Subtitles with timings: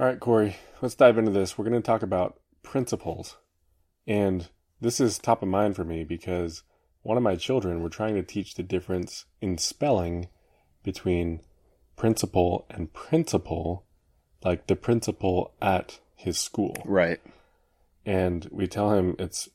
[0.00, 1.58] All right, Kory, let's dive into this.
[1.58, 3.36] We're going to talk about principles.
[4.06, 4.48] And
[4.80, 6.62] this is top of mind for me because
[7.02, 10.28] one of my children, we're trying to teach the difference in spelling
[10.84, 11.40] between
[11.96, 13.86] principal and principal,
[14.44, 16.76] like the principal at his school.
[16.84, 17.20] Right.
[18.06, 19.48] And we tell him it's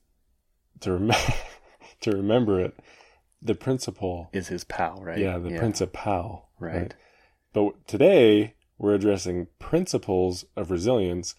[0.81, 1.11] to, rem-
[2.01, 2.77] to remember it.
[3.41, 5.19] The principal Is his pal, right?
[5.19, 6.49] Yeah, the principal.
[6.59, 6.93] Right.
[7.53, 11.35] But today we're addressing principles of resilience,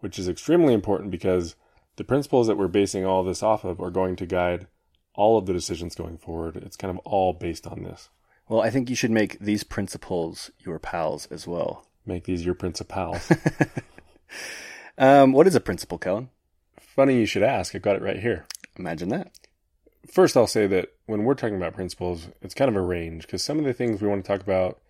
[0.00, 1.54] which is extremely important because
[1.94, 4.66] the principles that we're basing all this off of are going to guide
[5.14, 6.56] all of the decisions going forward.
[6.56, 8.08] It's kind of all based on this.
[8.48, 11.86] Well, I think you should make these principles your pals as well.
[12.04, 13.30] Make these your principals.
[14.98, 16.28] Um, what is a principle, Kellan?
[16.76, 17.72] Funny you should ask.
[17.72, 18.46] I've got it right here.
[18.76, 19.30] Imagine that.
[20.12, 23.40] First, I'll say that when we're talking about principles, it's kind of a range because
[23.40, 24.80] some of the things we want to talk about,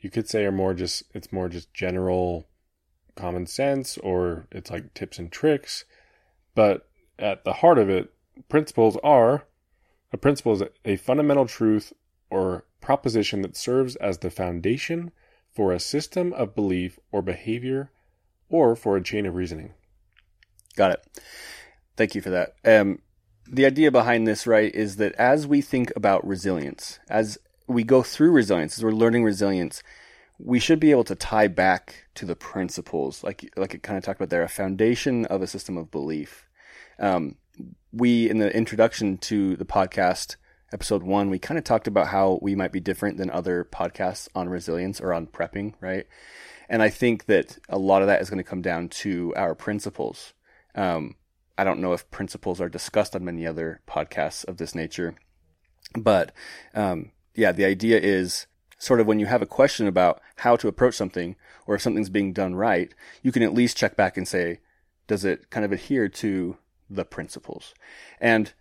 [0.00, 2.48] you could say are more just, it's more just general
[3.16, 5.84] common sense or it's like tips and tricks.
[6.54, 6.88] But
[7.18, 8.12] at the heart of it,
[8.48, 9.44] principles are
[10.12, 11.92] a principle is a fundamental truth
[12.30, 15.10] or proposition that serves as the foundation
[15.52, 17.90] for a system of belief or behavior
[18.48, 19.74] or for a chain of reasoning.
[20.76, 21.20] Got it.
[21.96, 22.54] Thank you for that.
[22.64, 23.00] Um,
[23.46, 27.38] the idea behind this, right, is that as we think about resilience, as
[27.68, 29.82] we go through resilience, as we're learning resilience,
[30.38, 34.04] we should be able to tie back to the principles, like like it kind of
[34.04, 36.48] talked about there, a foundation of a system of belief.
[36.98, 37.36] Um,
[37.92, 40.36] we in the introduction to the podcast,
[40.72, 44.28] episode one, we kind of talked about how we might be different than other podcasts
[44.34, 46.06] on resilience or on prepping, right?
[46.68, 49.54] And I think that a lot of that is going to come down to our
[49.54, 50.34] principles.
[50.74, 51.16] Um,
[51.56, 55.16] I don't know if principles are discussed on many other podcasts of this nature,
[55.96, 56.32] but
[56.74, 60.66] um, yeah, the idea is sort of when you have a question about how to
[60.66, 61.36] approach something
[61.68, 64.58] or if something's being done right, you can at least check back and say,
[65.06, 66.56] does it kind of adhere to
[66.90, 67.74] the principles?
[68.20, 68.52] And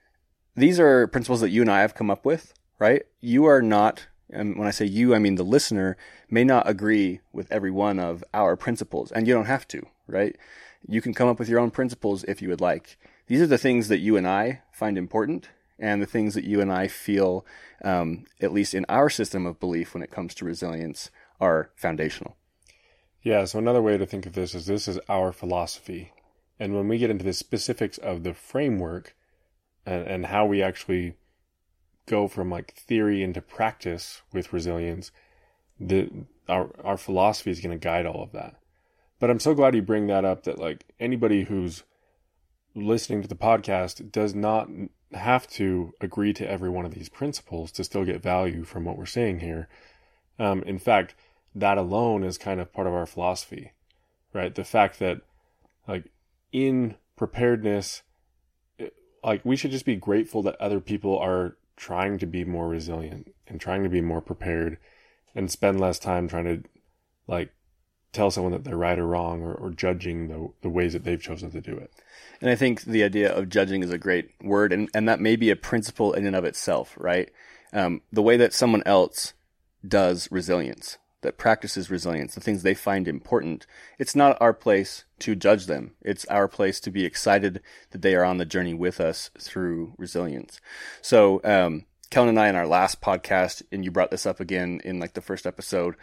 [0.56, 3.02] these are principles that you and I have come up with, right?
[3.20, 5.98] You are not, and when I say you, I mean the listener
[6.30, 10.36] may not agree with every one of our principles, and you don't have to, right?
[10.88, 13.00] You can come up with your own principles if you would like.
[13.26, 15.50] These are the things that you and I find important,
[15.80, 17.46] and the things that you and I feel,
[17.84, 22.36] um, at least in our system of belief when it comes to resilience, are foundational.
[23.22, 26.14] Yeah, so another way to think of this is this is our philosophy.
[26.60, 29.16] And when we get into the specifics of the framework
[29.86, 31.16] and, and how we actually
[32.08, 35.12] go from like theory into practice with resilience,
[35.80, 36.10] the
[36.50, 38.56] our our philosophy is going to guide all of that.
[39.20, 41.84] But I'm so glad you bring that up that like anybody who's
[42.76, 44.70] listening to the podcast does not
[45.14, 48.98] have to agree to every one of these principles to still get value from what
[48.98, 49.68] we're saying here.
[50.38, 51.16] Um, in fact,
[51.56, 53.72] that alone is kind of part of our philosophy,
[54.34, 54.54] right?
[54.54, 55.22] The fact that,
[55.88, 56.12] like,
[56.52, 58.04] in preparedness,
[59.24, 63.34] like, we should just be grateful that other people are trying to be more resilient
[63.48, 64.78] and trying to be more prepared
[65.34, 66.70] and spend less time trying to,
[67.28, 67.52] like,
[68.14, 71.22] tell someone that they're right or wrong or, or judging the, the ways that they've
[71.22, 71.92] chosen to do it.
[72.42, 75.36] And I think the idea of judging is a great word, and, and that may
[75.36, 77.30] be a principle in and of itself, right?
[77.74, 79.34] Um, the way that someone else
[79.88, 83.66] does resilience, that practices resilience, the things they find important,
[83.98, 85.96] it's not our place to judge them.
[86.02, 87.62] It's our place to be excited
[87.92, 90.62] that they are on the journey with us through resilience.
[91.02, 94.80] So, um, Kellan and I in our last podcast, and you brought this up again
[94.86, 95.96] in like the first episode,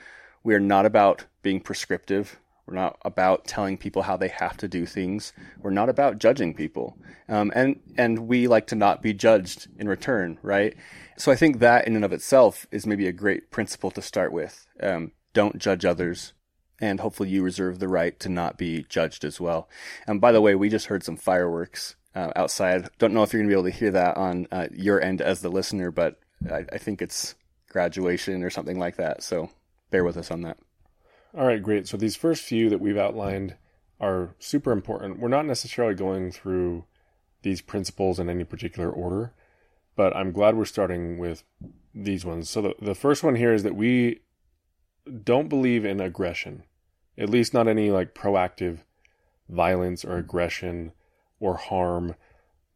[0.45, 4.69] we are not about being prescriptive We're not about telling people how they have to
[4.69, 5.33] do things.
[5.61, 6.97] We're not about judging people.
[7.29, 10.75] Um, and, and we like to not be judged in return, right?
[11.19, 14.33] So I think that in and of itself is maybe a great principle to start
[14.33, 14.67] with.
[14.83, 16.33] Um, don't judge others.
[16.81, 19.69] And hopefully you reserve the right to not be judged as well.
[20.07, 22.89] And by the way, we just heard some fireworks uh, outside.
[22.99, 25.21] Don't know if you're going to be able to hear that on uh, your end
[25.21, 26.19] as the listener, but
[26.51, 27.35] I, I think it's
[27.69, 29.23] graduation or something like that.
[29.23, 29.51] So
[29.95, 30.59] bear with us on that.
[31.39, 31.87] All right, great.
[31.87, 33.55] So these first few that we've outlined
[34.01, 35.21] are super important.
[35.21, 36.85] We're not necessarily going through
[37.43, 39.33] these principles in any particular order,
[39.95, 41.45] but I'm glad we're starting with
[41.95, 42.51] these ones.
[42.51, 44.23] So the, the first one here is that we
[45.23, 46.65] don't believe in aggression,
[47.17, 48.81] at least not any like proactive
[49.49, 50.91] violence or aggression
[51.39, 52.17] or harm.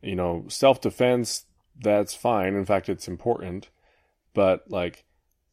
[0.02, 2.54] You know, self defense, that's fine.
[2.54, 3.70] In fact, it's important.
[4.34, 5.04] But like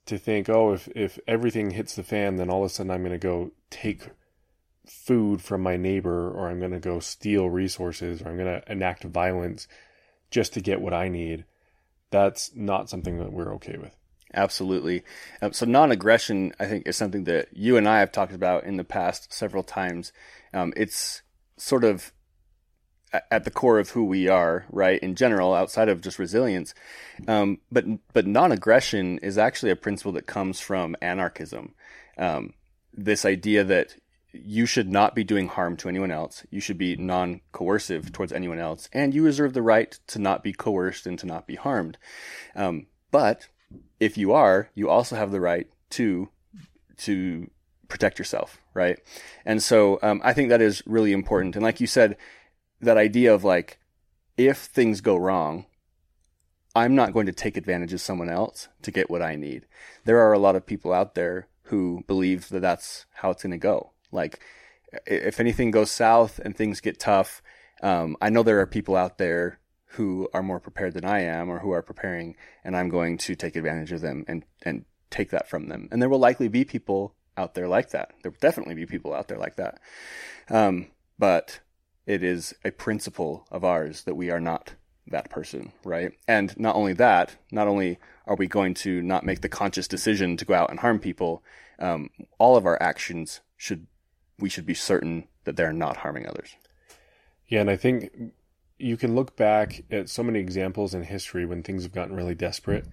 [0.05, 3.01] to think, oh, if, if everything hits the fan, then all of a sudden I'm
[3.01, 4.09] going to go take
[4.85, 8.71] food from my neighbor or I'm going to go steal resources or I'm going to
[8.71, 9.67] enact violence
[10.29, 11.45] just to get what I need.
[12.11, 13.95] That's not something that we're okay with.
[14.33, 15.03] Absolutely.
[15.41, 18.77] Um, so non-aggression, I think, is something that you and I have talked about in
[18.77, 20.11] the past several times.
[20.53, 21.21] Um, it's
[21.57, 22.11] sort of
[23.31, 24.99] at the core of who we are, right?
[25.01, 26.73] In general, outside of just resilience,
[27.27, 31.73] um, but but non-aggression is actually a principle that comes from anarchism.
[32.17, 32.53] Um,
[32.93, 33.95] this idea that
[34.31, 36.45] you should not be doing harm to anyone else.
[36.49, 40.53] You should be non-coercive towards anyone else, and you reserve the right to not be
[40.53, 41.97] coerced and to not be harmed.
[42.55, 43.47] Um, but
[43.99, 46.29] if you are, you also have the right to
[46.97, 47.49] to
[47.87, 48.99] protect yourself, right?
[49.45, 51.55] And so um, I think that is really important.
[51.55, 52.17] And like you said,
[52.85, 53.79] that idea of like,
[54.37, 55.65] if things go wrong,
[56.75, 59.65] I'm not going to take advantage of someone else to get what I need.
[60.03, 63.51] There are a lot of people out there who believe that that's how it's going
[63.51, 63.91] to go.
[64.11, 64.39] Like,
[65.05, 67.41] if anything goes south and things get tough,
[67.81, 71.49] um, I know there are people out there who are more prepared than I am
[71.49, 75.29] or who are preparing, and I'm going to take advantage of them and, and take
[75.29, 75.87] that from them.
[75.91, 78.11] And there will likely be people out there like that.
[78.21, 79.79] There will definitely be people out there like that.
[80.49, 80.87] Um,
[81.17, 81.61] but
[82.05, 84.75] it is a principle of ours that we are not
[85.07, 86.13] that person, right?
[86.27, 90.37] And not only that, not only are we going to not make the conscious decision
[90.37, 91.43] to go out and harm people,
[91.79, 93.87] um, all of our actions should,
[94.39, 96.55] we should be certain that they're not harming others.
[97.47, 98.11] Yeah, and I think
[98.77, 102.35] you can look back at so many examples in history when things have gotten really
[102.35, 102.87] desperate,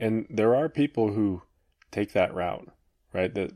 [0.00, 1.42] and there are people who
[1.92, 2.68] take that route,
[3.12, 3.32] right?
[3.34, 3.52] That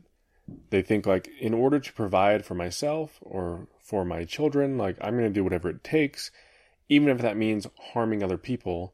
[0.69, 4.77] they think like in order to provide for myself or for my children.
[4.77, 6.29] Like, I'm going to do whatever it takes,
[6.89, 8.93] even if that means harming other people.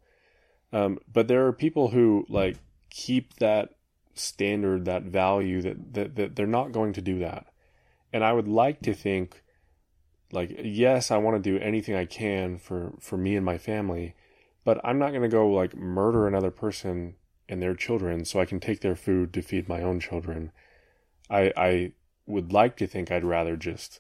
[0.72, 2.58] Um, but there are people who, like,
[2.92, 3.70] keep that
[4.14, 7.48] standard, that value, that, that, that they're not going to do that.
[8.14, 9.42] And I would like to think,
[10.32, 14.14] like, yes, I want to do anything I can for, for me and my family,
[14.64, 17.16] but I'm not going to go, like, murder another person
[17.50, 20.52] and their children so I can take their food to feed my own children.
[21.30, 21.92] I, I
[22.26, 24.00] would like to think I'd rather just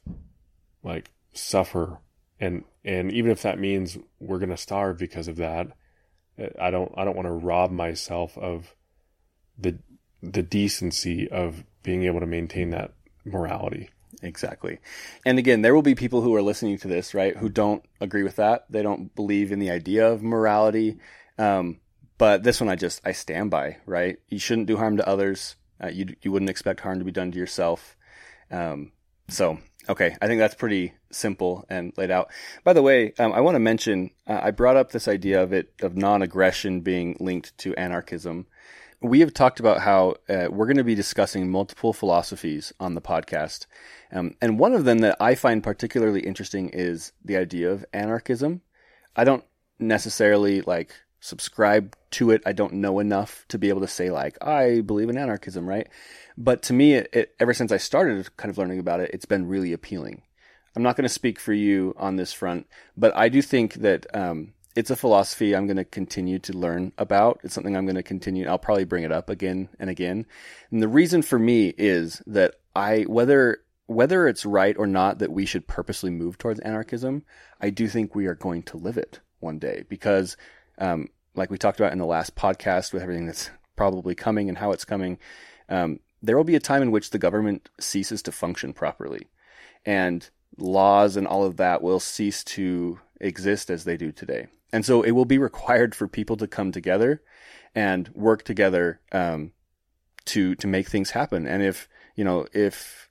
[0.83, 1.99] like suffer.
[2.39, 5.67] And and even if that means we're going to starve because of that
[6.59, 8.75] i don't i don't want to rob myself of
[9.57, 9.77] the
[10.21, 12.93] the decency of being able to maintain that
[13.25, 13.89] morality.
[14.21, 14.79] Exactly.
[15.25, 18.23] And again there will be people who are listening to this right who don't agree
[18.23, 18.65] with that.
[18.69, 20.97] They don't believe in the idea of morality.
[21.37, 21.81] Um,
[22.17, 24.17] but this one i just i stand by right?
[24.29, 27.31] You shouldn't do harm to others uh, you you wouldn't expect harm to be done
[27.31, 27.95] to yourself
[28.51, 28.91] um,
[29.27, 29.59] so
[29.89, 32.31] Okay, I think that's pretty simple and laid out.
[32.63, 35.51] By the way, um, I want to mention uh, I brought up this idea of
[35.51, 38.47] it of non-aggression being linked to anarchism.
[39.01, 43.01] We have talked about how uh, we're going to be discussing multiple philosophies on the
[43.01, 43.65] podcast,
[44.13, 48.61] um, and one of them that I find particularly interesting is the idea of anarchism.
[49.17, 49.43] I don't
[49.79, 52.41] necessarily like subscribe to it.
[52.45, 55.87] I don't know enough to be able to say like I believe in anarchism, right?
[56.37, 59.25] But to me, it, it, ever since I started kind of learning about it, it's
[59.25, 60.23] been really appealing.
[60.75, 64.07] I'm not going to speak for you on this front, but I do think that
[64.15, 67.39] um, it's a philosophy I'm going to continue to learn about.
[67.43, 68.47] It's something I'm going to continue.
[68.47, 70.25] I'll probably bring it up again and again.
[70.71, 75.31] And the reason for me is that I, whether whether it's right or not that
[75.31, 77.23] we should purposely move towards anarchism,
[77.61, 80.37] I do think we are going to live it one day because,
[80.77, 84.57] um, like we talked about in the last podcast, with everything that's probably coming and
[84.57, 85.17] how it's coming,
[85.69, 89.27] um, there will be a time in which the government ceases to function properly
[89.85, 94.47] and laws and all of that will cease to exist as they do today.
[94.71, 97.21] And so it will be required for people to come together
[97.75, 99.51] and work together um,
[100.25, 101.45] to to make things happen.
[101.47, 103.09] And if you know if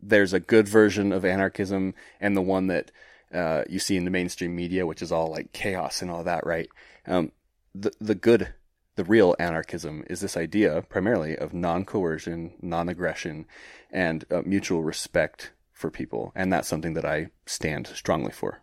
[0.00, 2.90] there's a good version of anarchism and the one that
[3.32, 6.44] uh, you see in the mainstream media, which is all like chaos and all that,
[6.44, 6.68] right?
[7.06, 7.32] Um,
[7.74, 8.54] the the good,
[8.96, 13.46] the real anarchism is this idea primarily of non-coercion, non-aggression,
[13.90, 18.62] and uh, mutual respect for people, and that's something that I stand strongly for.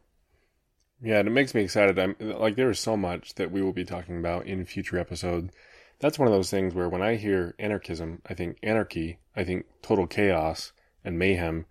[1.01, 1.97] Yeah, and it makes me excited.
[1.97, 5.53] I'm like there is so much that we will be talking about in future episodes.
[5.99, 9.65] That's one of those things where when I hear anarchism, I think anarchy, I think
[9.81, 10.71] total chaos
[11.03, 11.65] and mayhem,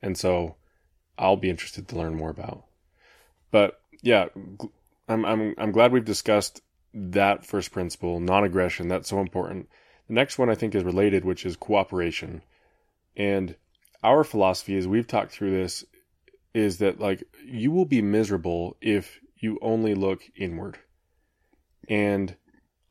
[0.00, 0.56] and so
[1.18, 2.64] I'll be interested to learn more about.
[3.50, 4.28] But yeah,
[5.08, 6.60] I'm I'm I'm glad we've discussed
[6.94, 8.88] that first principle, non-aggression.
[8.88, 9.68] That's so important.
[10.08, 12.42] The next one I think is related, which is cooperation.
[13.16, 13.56] And
[14.02, 15.84] our philosophy, as we've talked through this,
[16.52, 20.78] is that like you will be miserable if you only look inward.
[21.88, 22.36] And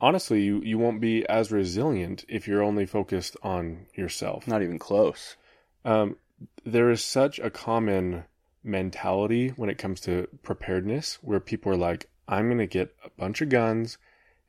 [0.02, 4.48] honestly, you, you won't be as resilient if you're only focused on yourself.
[4.48, 5.38] Not even close.
[5.86, 6.18] Um,
[6.66, 8.26] there is such a common
[8.64, 13.10] mentality when it comes to preparedness where people are like, I'm going to get a
[13.12, 14.00] bunch of guns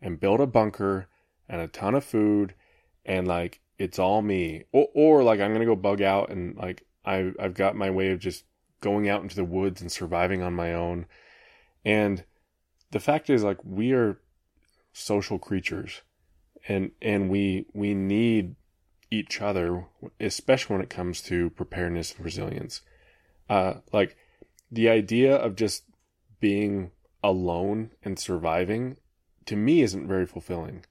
[0.01, 1.07] and build a bunker
[1.49, 2.55] and a ton of food
[3.05, 4.65] and like it's all me.
[4.73, 7.91] Or, or like I'm going to go bug out and like I, I've got my
[7.91, 8.45] way of just
[8.81, 11.05] going out into the woods and surviving on my own.
[11.85, 12.25] And
[12.91, 14.19] the fact is like we are
[14.95, 16.01] social creatures
[16.67, 18.55] and and we we need
[19.11, 19.85] each other
[20.21, 22.81] especially when it comes to preparedness and resilience
[23.51, 24.17] uh like
[24.71, 25.83] the idea of just
[26.41, 26.93] being
[27.25, 28.97] alone and surviving
[29.47, 30.85] to me isn't very fulfilling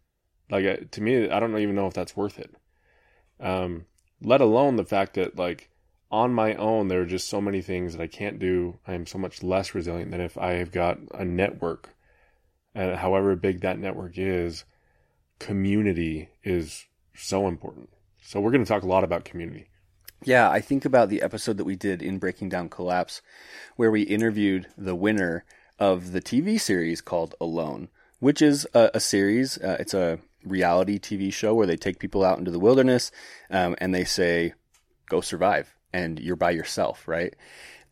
[0.49, 2.55] like uh, to me i don't even know if that's worth it
[3.39, 3.85] um
[4.21, 5.69] let alone the fact that like
[6.13, 8.77] on my own, there are just so many things that I can't do.
[8.87, 11.89] I am so much less resilient than if I have got a network.
[12.75, 14.63] And however big that network is,
[15.39, 16.85] community is
[17.15, 17.89] so important.
[18.21, 19.69] So we're going to talk a lot about community.
[20.23, 23.23] Yeah, I think about the episode that we did in Breaking Down Collapse,
[23.75, 25.45] where we interviewed the winner
[25.83, 29.57] of the TV series called Alone, which is a, a series.
[29.57, 33.11] Uh, it's a reality TV show where they take people out into the wilderness
[33.49, 34.53] um, and they say,
[35.09, 37.35] go survive and you're by yourself, right?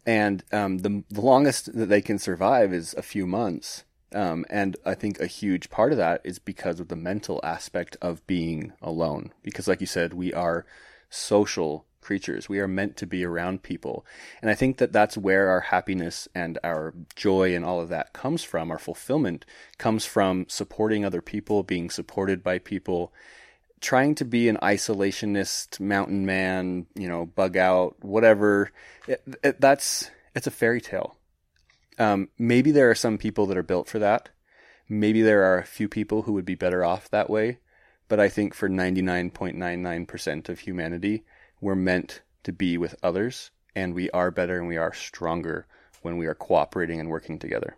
[0.06, 3.84] And um, the, the longest that they can survive is a few months.
[4.16, 7.98] Um, and I think a huge part of that is because of the mental aspect
[8.02, 9.34] of being alone.
[9.44, 10.66] Because, like you said, we are
[11.10, 12.50] social creatures.
[12.50, 14.06] We are meant to be around people.
[14.42, 18.14] And I think that that's where our happiness and our joy and all of that
[18.14, 18.72] comes from.
[18.72, 19.46] Our fulfillment
[19.78, 23.14] comes from supporting other people, being supported by people,
[23.80, 28.72] trying to be an isolationist mountain man, you know, bug out, whatever.
[29.08, 31.18] It, it, that's it's a fairy tale.
[32.00, 34.30] Um, maybe there are some people that are built for that.
[34.88, 37.60] Maybe there are a few people who would be better off that way.
[38.08, 41.24] But I think for 99.99% of humanity,
[41.62, 45.68] we're meant to be with others, and we are better and we are stronger
[46.02, 47.78] when we are cooperating and working together.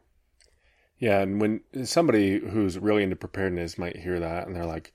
[0.98, 4.94] Yeah, and when somebody who's really into preparedness might hear that and they're like,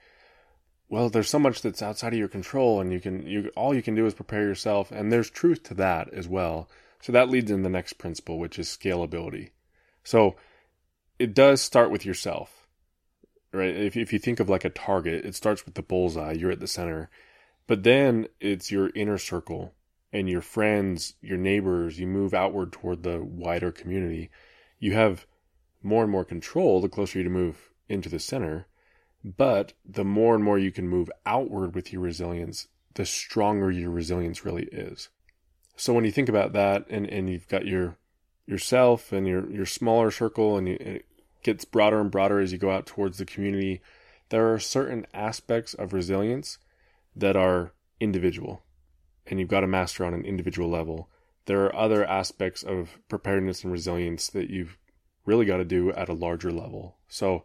[0.88, 3.82] well, there's so much that's outside of your control, and you can you all you
[3.82, 6.68] can do is prepare yourself, and there's truth to that as well.
[7.02, 9.50] So that leads in the next principle, which is scalability.
[10.02, 10.36] So
[11.18, 12.66] it does start with yourself,
[13.52, 13.76] right?
[13.76, 16.32] If if you think of like a target, it starts with the bullseye.
[16.32, 17.10] You're at the center,
[17.68, 19.74] but then it's your inner circle
[20.12, 22.00] and your friends, your neighbors.
[22.00, 24.30] You move outward toward the wider community.
[24.80, 25.26] You have
[25.80, 28.66] more and more control the closer you move into the center
[29.24, 33.90] but the more and more you can move outward with your resilience, the stronger your
[33.90, 35.08] resilience really is.
[35.76, 37.96] So when you think about that and, and you've got your
[38.46, 41.04] yourself and your, your smaller circle and, you, it
[41.42, 43.82] gets broader and broader as you go out towards the community,
[44.30, 46.58] there are certain aspects of resilience
[47.20, 48.62] that are individual
[49.30, 51.08] and you've got to master on an individual level.
[51.46, 54.76] There are other aspects of preparedness and resilience that you've
[55.24, 56.96] really got to do at a larger level.
[57.08, 57.44] So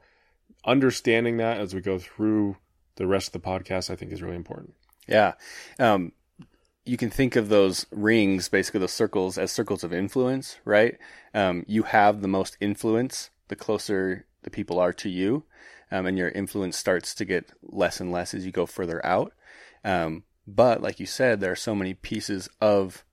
[0.65, 2.57] understanding that as we go through
[2.95, 4.75] the rest of the podcast, I think is really important.
[5.07, 5.33] Yeah.
[5.79, 6.13] Um,
[6.85, 10.97] you can think of those rings, basically those circles, as circles of influence, right?
[11.33, 15.43] Um, you have the most influence the closer the people are to you,
[15.91, 19.33] um, and your influence starts to get less and less as you go further out.
[19.83, 23.03] Um, but like you said, there are so many pieces of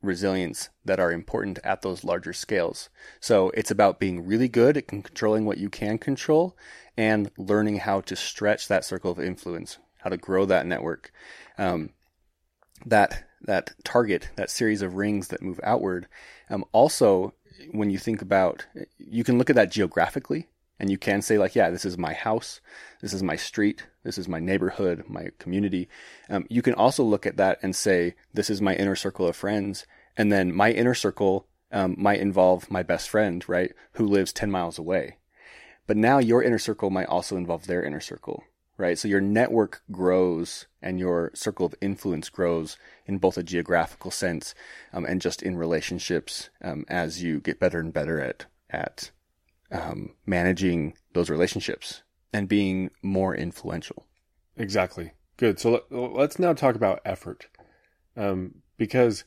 [0.00, 2.88] resilience that are important at those larger scales.
[3.20, 6.56] So it's about being really good at controlling what you can control
[6.96, 11.12] and learning how to stretch that circle of influence, how to grow that network.
[11.56, 11.90] Um,
[12.86, 16.08] that that target, that series of rings that move outward.
[16.50, 17.34] Um, also,
[17.70, 18.66] when you think about,
[18.98, 20.48] you can look at that geographically
[20.80, 22.60] And you can say like, yeah, this is my house,
[23.00, 25.88] this is my street, this is my neighborhood, my community.
[26.30, 29.36] Um, you can also look at that and say, this is my inner circle of
[29.36, 34.32] friends, and then my inner circle um, might involve my best friend, right, who lives
[34.32, 35.16] ten miles away.
[35.86, 38.44] But now your inner circle might also involve their inner circle,
[38.76, 38.98] right?
[38.98, 44.54] So your network grows and your circle of influence grows in both a geographical sense
[44.92, 49.10] um, and just in relationships um, as you get better and better at at
[49.70, 54.06] um, managing those relationships and being more influential.
[54.56, 55.12] Exactly.
[55.36, 55.58] Good.
[55.60, 57.48] So let, let's now talk about effort,
[58.16, 59.24] um, because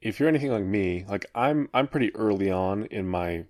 [0.00, 3.46] if you're anything like me, like I'm, I'm pretty early on in my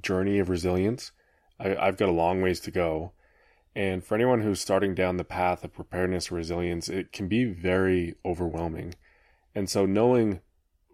[0.00, 1.12] journey of resilience.
[1.58, 3.12] I, I've got a long ways to go.
[3.74, 7.44] And for anyone who's starting down the path of preparedness or resilience, it can be
[7.44, 8.94] very overwhelming.
[9.54, 10.40] And so knowing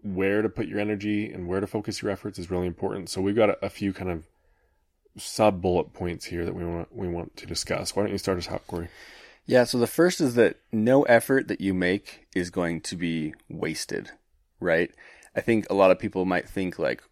[0.01, 3.09] where to put your energy and where to focus your efforts is really important.
[3.09, 4.25] So we've got a, a few kind of
[5.17, 7.95] sub bullet points here that we want we want to discuss.
[7.95, 8.89] Why don't you start us out, Kory?
[9.45, 13.33] Yeah, so the first is that no effort that you make is going to be
[13.49, 14.11] wasted,
[14.59, 14.89] right?
[15.35, 17.03] I think a lot of people might think like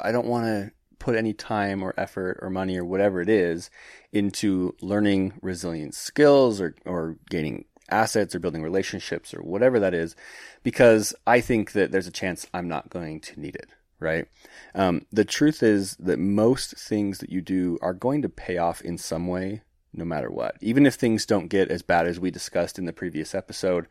[0.00, 3.70] I don't want to put any time or effort or money or whatever it is
[4.12, 10.14] into learning resilience skills or or gaining assets or building relationships or whatever that is
[10.62, 13.68] because I think that there's a chance I'm not going to need it
[14.00, 14.26] right?
[14.74, 18.80] Um, the truth is that most things that you do are going to pay off
[18.80, 19.62] in some way,
[19.92, 20.56] no matter what.
[20.60, 23.88] Even if things don't get as bad as we discussed in the previous episode,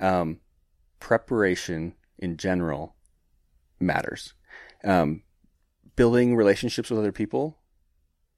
[0.00, 0.40] um,
[1.00, 2.94] preparation in general
[3.78, 4.34] matters.
[4.84, 5.22] Um,
[5.94, 7.58] building relationships with other people,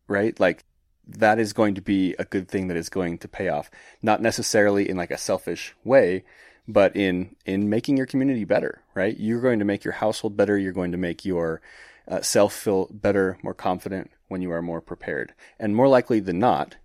[0.07, 0.39] right?
[0.39, 0.65] Like
[1.07, 3.71] that is going to be a good thing that is going to pay off,
[4.03, 6.25] not necessarily in like a selfish way,
[6.69, 9.19] but in in making your community better, right?
[9.19, 10.59] You're going to make your household better.
[10.59, 11.63] You're going to make your
[12.07, 16.39] uh, self feel better, more confident when you are more prepared, and more likely than
[16.39, 16.77] not,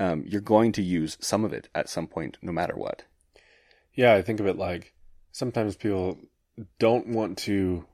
[0.00, 3.04] um, you're going to use some of it at some point, no matter what.
[3.94, 4.92] Yeah, I think of it like
[5.30, 6.18] sometimes people
[6.80, 7.86] don't want to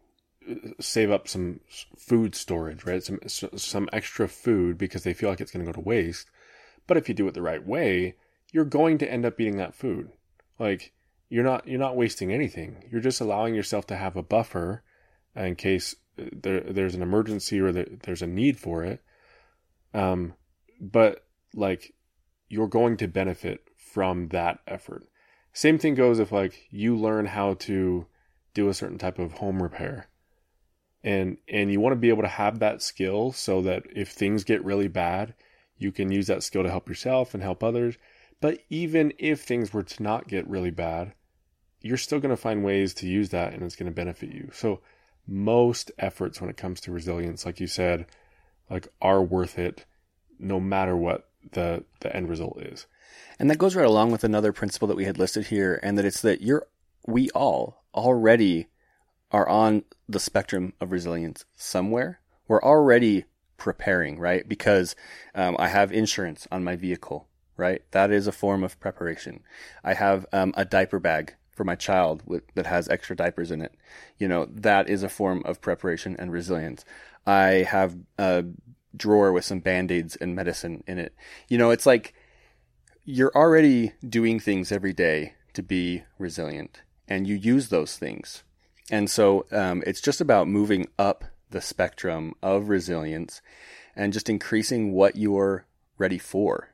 [0.50, 1.60] uh, save up some
[1.96, 3.02] food storage, right?
[3.02, 6.30] Some some extra food because they feel like it's going to go to waste.
[6.86, 8.16] But if you do it the right way,
[8.50, 10.10] you're going to end up eating that food.
[10.58, 10.92] Like
[11.28, 12.84] you're not you're not wasting anything.
[12.90, 14.82] You're just allowing yourself to have a buffer
[15.34, 19.02] in case there, there's an emergency or there, there's a need for it.
[19.92, 20.34] Um,
[20.80, 21.94] but like
[22.48, 25.08] you're going to benefit from that effort.
[25.52, 28.06] Same thing goes if like you learn how to
[28.54, 30.08] do a certain type of home repair.
[31.02, 34.44] And and you want to be able to have that skill so that if things
[34.44, 35.34] get really bad,
[35.76, 37.96] you can use that skill to help yourself and help others
[38.40, 41.14] but even if things were to not get really bad,
[41.80, 44.50] you're still going to find ways to use that and it's going to benefit you.
[44.52, 44.80] So
[45.26, 48.06] most efforts when it comes to resilience, like you said,
[48.70, 49.84] like are worth it
[50.38, 52.86] no matter what the the end result is.
[53.38, 56.04] And that goes right along with another principle that we had listed here and that
[56.04, 56.66] it's that you're
[57.06, 58.68] we all already
[59.30, 62.20] are on the spectrum of resilience somewhere.
[62.48, 63.24] We're already
[63.56, 64.48] preparing, right?
[64.48, 64.94] Because
[65.34, 67.82] um, I have insurance on my vehicle right?
[67.92, 69.42] That is a form of preparation.
[69.82, 73.62] I have um, a diaper bag for my child with, that has extra diapers in
[73.62, 73.74] it.
[74.18, 76.84] You know, that is a form of preparation and resilience.
[77.26, 78.44] I have a
[78.96, 81.14] drawer with some band-aids and medicine in it.
[81.48, 82.14] You know, it's like
[83.04, 88.42] you're already doing things every day to be resilient and you use those things.
[88.90, 93.40] And so um, it's just about moving up the spectrum of resilience
[93.94, 95.66] and just increasing what you're
[95.98, 96.73] ready for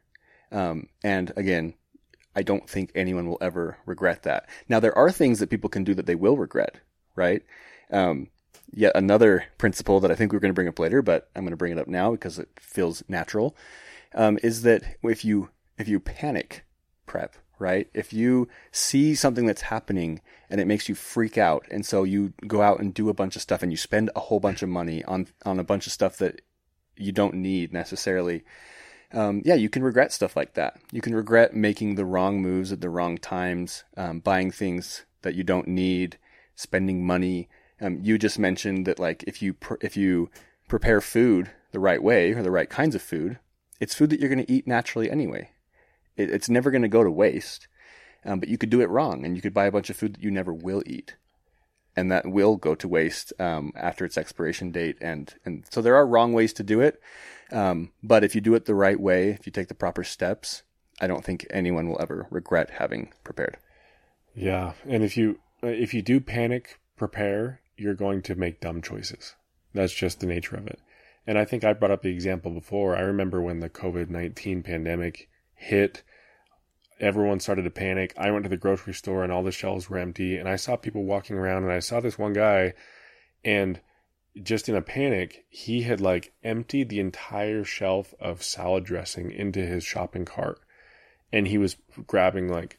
[0.52, 1.74] um, and again,
[2.34, 4.48] I don't think anyone will ever regret that.
[4.68, 6.76] Now, there are things that people can do that they will regret,
[7.16, 7.42] right?
[7.90, 8.28] Um,
[8.72, 11.50] yet another principle that I think we're going to bring up later, but I'm going
[11.50, 13.56] to bring it up now because it feels natural,
[14.14, 16.64] um, is that if you if you panic
[17.06, 17.88] prep, right?
[17.94, 22.32] If you see something that's happening and it makes you freak out, and so you
[22.46, 24.68] go out and do a bunch of stuff and you spend a whole bunch of
[24.68, 26.42] money on on a bunch of stuff that
[26.96, 28.44] you don't need necessarily
[29.12, 30.78] um, yeah, you can regret stuff like that.
[30.92, 35.34] You can regret making the wrong moves at the wrong times, um, buying things that
[35.34, 36.18] you don't need,
[36.54, 37.48] spending money.
[37.80, 40.30] Um, you just mentioned that like if you pr- if you
[40.68, 43.38] prepare food the right way or the right kinds of food,
[43.80, 45.50] it's food that you're going to eat naturally anyway.
[46.16, 47.66] It, it's never going to go to waste.
[48.24, 50.14] Um, but you could do it wrong, and you could buy a bunch of food
[50.14, 51.16] that you never will eat,
[51.96, 54.98] and that will go to waste um, after its expiration date.
[55.00, 57.00] And and so there are wrong ways to do it.
[57.52, 60.62] Um, but if you do it the right way, if you take the proper steps,
[61.00, 63.56] I don't think anyone will ever regret having prepared.
[64.34, 69.34] Yeah, and if you if you do panic prepare, you're going to make dumb choices.
[69.74, 70.80] That's just the nature of it.
[71.26, 72.96] And I think I brought up the example before.
[72.96, 76.02] I remember when the COVID 19 pandemic hit,
[76.98, 78.14] everyone started to panic.
[78.16, 80.36] I went to the grocery store and all the shelves were empty.
[80.36, 82.74] And I saw people walking around and I saw this one guy
[83.44, 83.80] and
[84.42, 89.60] just in a panic, he had like emptied the entire shelf of salad dressing into
[89.60, 90.60] his shopping cart.
[91.32, 92.78] And he was grabbing like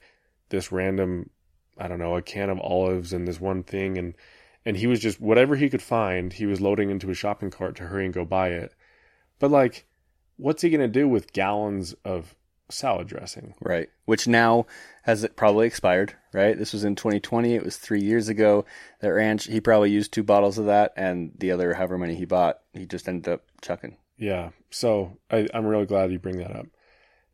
[0.50, 1.30] this random,
[1.78, 3.98] I don't know, a can of olives and this one thing.
[3.98, 4.16] And,
[4.66, 7.76] and he was just, whatever he could find, he was loading into his shopping cart
[7.78, 8.74] to hurry and go buy it.
[9.40, 9.86] But like,
[10.38, 12.36] what's he going to do with gallons of
[12.72, 13.54] salad dressing?
[13.62, 13.90] Right.
[14.06, 14.66] Which now
[15.04, 16.58] has it probably expired, right?
[16.58, 17.56] This was in 2020.
[17.56, 18.66] It was three years ago.
[19.00, 22.26] That ranch, he probably used two bottles of that, and the other, however many he
[22.26, 23.98] bought, he just ended up chucking.
[24.18, 24.52] Yeah.
[24.70, 26.68] So I, I'm really glad you bring that up.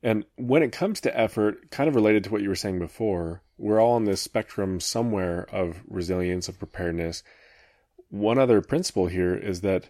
[0.04, 3.41] And when it comes to effort, kind of related to what you were saying before,
[3.58, 7.23] we're all on this spectrum somewhere of resilience, of preparedness.
[8.10, 9.89] One other principle here is that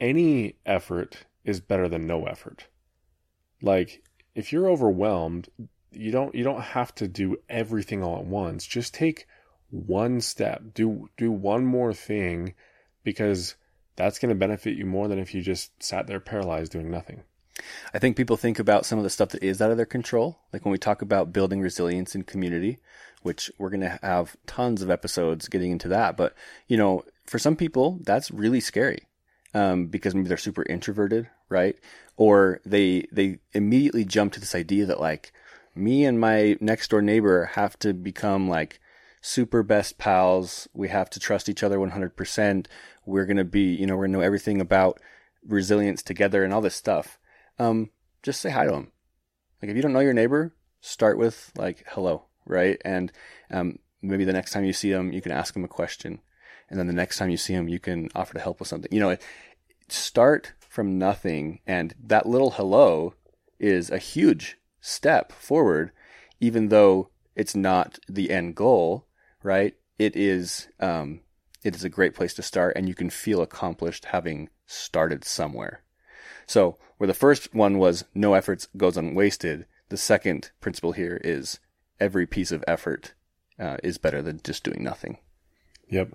[0.00, 2.66] any effort is better than no effort.
[3.62, 4.02] Like
[4.34, 5.48] if you're overwhelmed,
[5.90, 8.66] you don't you don't have to do everything all at once.
[8.66, 9.26] Just take
[9.70, 10.62] one step.
[10.74, 12.54] Do do one more thing
[13.04, 13.56] because
[13.96, 17.22] that's going to benefit you more than if you just sat there paralyzed doing nothing.
[17.92, 20.40] I think people think about some of the stuff that is out of their control.
[20.52, 22.78] Like when we talk about building resilience in community,
[23.22, 26.16] which we're going to have tons of episodes getting into that.
[26.16, 26.34] But,
[26.66, 29.06] you know, for some people, that's really scary
[29.54, 31.76] um, because maybe they're super introverted, right?
[32.16, 35.32] Or they, they immediately jump to this idea that like
[35.74, 38.80] me and my next door neighbor have to become like
[39.20, 40.68] super best pals.
[40.74, 42.66] We have to trust each other 100%.
[43.06, 45.00] We're going to be, you know, we're going to know everything about
[45.46, 47.18] resilience together and all this stuff
[47.58, 47.90] um,
[48.22, 48.92] just say hi to them.
[49.60, 52.80] Like if you don't know your neighbor, start with like hello, right?
[52.84, 53.12] And
[53.50, 56.20] um, maybe the next time you see them, you can ask them a question,
[56.72, 58.90] and then the next time you see them, you can offer to help with something.
[58.90, 59.16] You know,
[59.88, 63.12] start from nothing, and that little hello
[63.60, 65.92] is a huge step forward,
[66.40, 69.06] even though it's not the end goal,
[69.42, 69.74] right?
[69.98, 70.68] It is.
[70.80, 71.20] Um,
[71.62, 75.82] it is a great place to start, and you can feel accomplished having started somewhere.
[76.46, 81.60] So, where the first one was no efforts goes unwasted, the second principle here is
[82.00, 83.12] every piece of effort
[83.60, 85.18] uh, is better than just doing nothing.
[85.90, 86.14] Yep.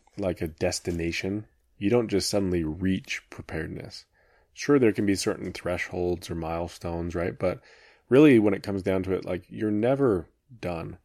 [0.17, 1.45] like a destination.
[1.77, 4.05] You don't just suddenly reach preparedness.
[4.53, 7.37] Sure, there can be certain thresholds or milestones, right?
[7.37, 7.61] But
[8.09, 10.27] really, when it comes down to it, like you're never
[10.59, 10.97] done.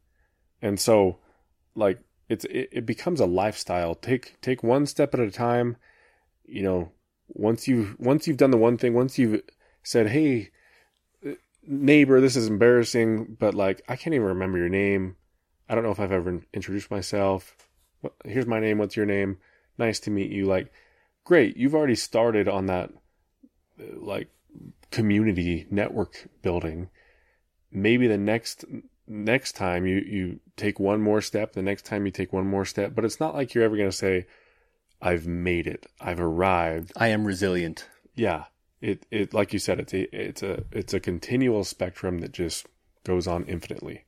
[0.60, 1.18] And so,
[1.74, 3.94] like it's it, it becomes a lifestyle.
[3.94, 5.76] Take take one step at a time.
[6.44, 6.92] You know,
[7.28, 9.42] once you've once you've done the one thing, once you've
[9.82, 10.50] said, "Hey,
[11.66, 15.16] neighbor, this is embarrassing," but like I can't even remember your name.
[15.68, 17.65] I don't know if I've ever introduced myself
[18.24, 18.78] here's my name.
[18.78, 19.38] What's your name?
[19.78, 20.46] Nice to meet you.
[20.46, 20.72] Like,
[21.24, 21.56] great.
[21.56, 22.90] You've already started on that,
[23.80, 24.28] uh, like,
[24.90, 26.88] community network building.
[27.70, 28.64] Maybe the next
[29.08, 31.52] next time you you take one more step.
[31.52, 32.94] The next time you take one more step.
[32.94, 34.26] But it's not like you're ever going to say,
[35.00, 35.86] "I've made it.
[36.00, 36.92] I've arrived.
[36.96, 38.44] I am resilient." Yeah.
[38.80, 42.66] It it like you said, it's a it's a it's a continual spectrum that just
[43.04, 44.04] goes on infinitely.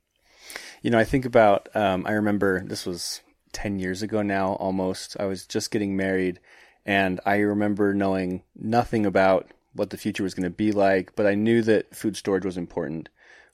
[0.83, 1.69] You know, I think about.
[1.75, 3.21] Um, I remember this was
[3.53, 5.17] 10 years ago now almost.
[5.19, 6.41] I was just getting married
[6.85, 11.27] and I remember knowing nothing about what the future was going to be like, but
[11.27, 13.09] I knew that food storage was important.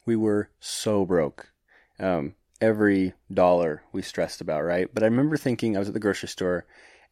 [0.07, 1.53] We were so broke.
[1.99, 4.89] Um, every dollar we stressed about, right?
[4.93, 6.67] But I remember thinking I was at the grocery store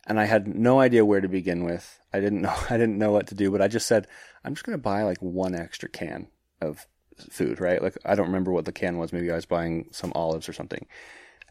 [0.06, 2.00] and I had no idea where to begin with.
[2.12, 4.06] I didn't know I didn't know what to do, but I just said,
[4.44, 6.28] I'm just going to buy like one extra can
[6.60, 6.86] of
[7.30, 7.82] food, right?
[7.82, 9.12] Like I don't remember what the can was.
[9.12, 10.86] Maybe I was buying some olives or something.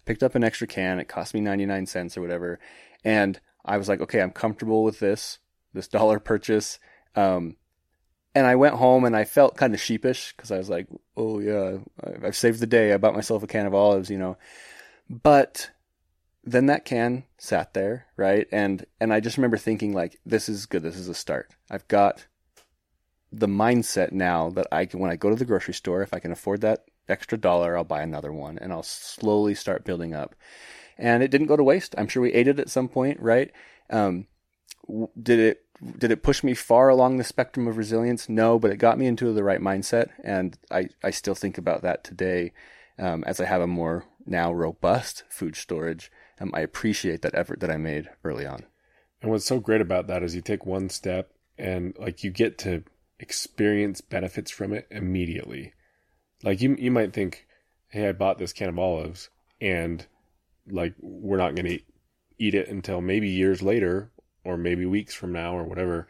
[0.06, 1.00] Picked up an extra can.
[1.00, 2.60] It cost me 99 cents or whatever.
[3.04, 5.40] And I was like, okay, I'm comfortable with this,
[5.74, 6.80] this dollar purchase.
[7.16, 7.58] Um,
[8.34, 10.88] and I went home and I felt kind of sheepish because I was like,
[11.18, 11.78] oh yeah,
[12.24, 12.94] I've saved the day.
[12.94, 14.38] I bought myself a can of olives, you know.
[15.10, 15.70] But
[16.44, 18.48] then that can sat there, right?
[18.52, 20.82] And and I just remember thinking like, this is good.
[20.82, 21.54] This is a start.
[21.70, 22.26] I've got
[23.32, 26.20] the mindset now that I can when I go to the grocery store, if I
[26.20, 30.36] can afford that extra dollar, I'll buy another one and I'll slowly start building up.
[30.98, 31.96] And it didn't go to waste.
[31.98, 33.52] I'm sure we ate it at some point, right?
[33.90, 34.28] Um,
[35.22, 35.66] did it
[35.98, 38.30] did it push me far along the spectrum of resilience?
[38.30, 41.82] No, but it got me into the right mindset, and I I still think about
[41.82, 42.54] that today
[43.00, 46.12] um, as I have a more now robust food storage.
[46.40, 48.66] Um, I appreciate that effort that I made early on.
[49.22, 52.58] And what's so great about that is you take one step and like you get
[52.60, 52.84] to
[53.20, 55.74] experience benefits from it immediately.
[56.44, 57.48] Like you you might think,
[57.90, 60.06] "Hey, I bought this can of olives and
[60.70, 61.80] like we're not going to
[62.38, 64.12] eat it until maybe years later
[64.44, 66.08] or maybe weeks from now or whatever.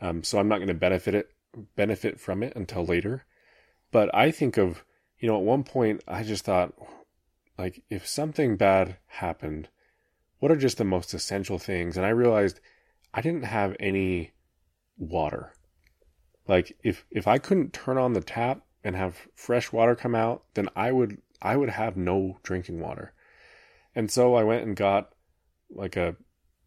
[0.00, 1.30] Um, so I'm not going to benefit it
[1.76, 3.24] benefit from it until later.
[3.90, 4.84] But I think of
[5.18, 6.74] you know at one point I just thought
[7.58, 9.68] like if something bad happened,
[10.38, 11.96] what are just the most essential things?
[11.96, 12.60] And I realized
[13.12, 14.32] I didn't have any
[14.96, 15.52] water.
[16.46, 20.44] Like if if I couldn't turn on the tap and have fresh water come out,
[20.54, 23.12] then I would I would have no drinking water.
[23.94, 25.12] And so I went and got
[25.70, 26.16] like a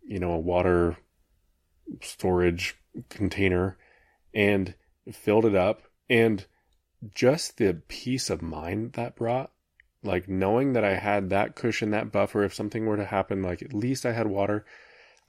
[0.03, 0.97] you know a water
[2.01, 2.75] storage
[3.09, 3.77] container
[4.33, 4.75] and
[5.11, 6.45] filled it up and
[7.13, 9.51] just the peace of mind that brought
[10.03, 13.61] like knowing that I had that cushion that buffer if something were to happen like
[13.61, 14.65] at least I had water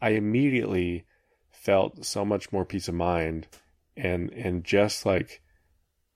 [0.01, 1.05] I immediately
[1.51, 3.49] felt so much more peace of mind
[3.97, 5.43] and and just like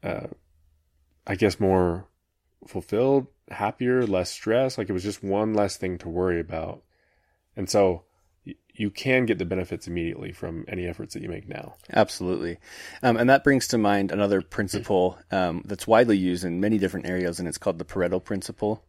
[0.02, 0.28] uh
[1.26, 2.06] I guess more
[2.66, 4.78] fulfilled, happier, less stress.
[4.78, 6.83] Like it was just one less thing to worry about.
[7.56, 8.04] And so
[8.74, 11.74] you can get the benefits immediately from any efforts that you make now.
[11.92, 12.59] Absolutely.
[13.02, 17.06] Um, and that brings to mind another principle um, that's widely used in many different
[17.06, 18.83] areas, and it's called the Pareto principle.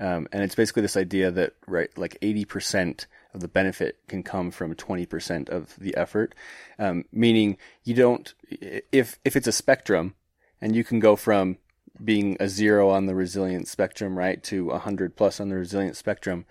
[0.00, 4.50] Um, and it's basically this idea that, right, like 80% of the benefit can come
[4.50, 6.34] from 20% of the effort.
[6.78, 10.14] Um, meaning you don't, if, if it's a spectrum
[10.62, 11.58] and you can go from
[12.02, 15.98] being a zero on the resilience spectrum, right, to a hundred plus on the resilience
[15.98, 16.46] spectrum,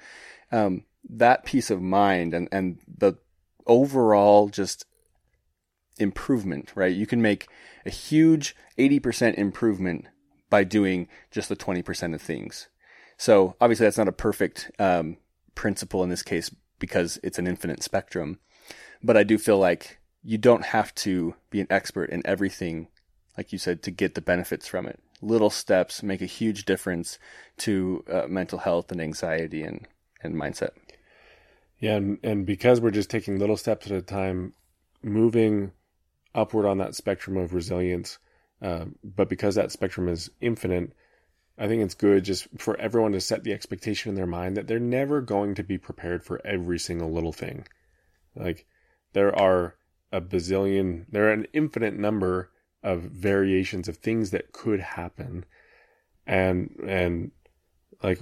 [0.52, 3.14] um, that peace of mind and, and the
[3.66, 4.86] overall just
[5.98, 6.94] improvement, right?
[6.94, 7.48] You can make
[7.86, 10.06] a huge 80% improvement
[10.50, 12.68] by doing just the 20% of things.
[13.18, 15.18] So obviously that's not a perfect um,
[15.56, 18.40] principle in this case because it's an infinite spectrum.
[19.02, 22.88] But I do feel like you don't have to be an expert in everything,
[23.42, 27.20] like you said, to get the benefits from it little steps make a huge difference
[27.58, 29.88] to uh, mental health and anxiety and,
[30.24, 30.72] and mindset.
[31.80, 34.54] Yeah, and, and because we're just taking little steps at a time,
[35.04, 35.72] moving
[36.34, 38.18] upward on that spectrum of resilience,
[38.62, 40.94] uh, but because that spectrum is infinite,
[41.58, 44.68] I think it's good just for everyone to set the expectation in their mind that
[44.68, 47.68] they're never going to be prepared for every single little thing.
[48.36, 48.66] Like
[49.14, 49.76] there are
[50.12, 52.52] a bazillion, there are an infinite number
[52.84, 55.46] of variations of things that could happen.
[56.26, 57.32] And and
[58.04, 58.20] like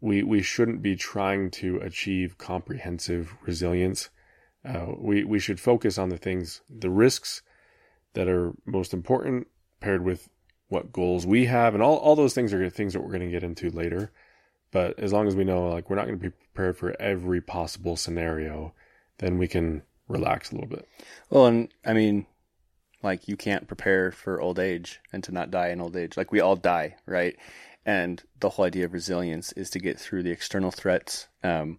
[0.00, 4.10] we we shouldn't be trying to achieve comprehensive resilience.
[4.64, 7.42] Uh, we we should focus on the things the risks
[8.14, 9.46] that are most important
[9.80, 10.28] paired with
[10.68, 11.74] what goals we have.
[11.74, 14.12] And all, all those things are things that we're going to get into later.
[14.70, 17.40] But as long as we know like we're not going to be prepared for every
[17.40, 18.74] possible scenario
[19.18, 20.88] then we can relax a little bit.
[21.30, 22.26] Well and i mean
[23.02, 26.16] like you can't prepare for old age and to not die in old age.
[26.16, 27.36] Like we all die, right?
[27.86, 31.78] And the whole idea of resilience is to get through the external threats um,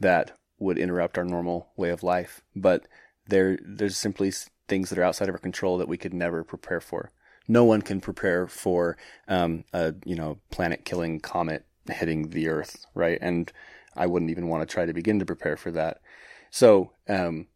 [0.00, 2.42] that would interrupt our normal way of life.
[2.54, 2.86] But
[3.26, 4.32] there, there's simply
[4.68, 7.10] things that are outside of our control that we could never prepare for.
[7.48, 8.96] No one can prepare for
[9.28, 13.18] um, a you know planet-killing comet hitting the Earth, right?
[13.20, 13.52] And
[13.96, 16.00] I wouldn't even want to try to begin to prepare for that.
[16.50, 17.48] So um,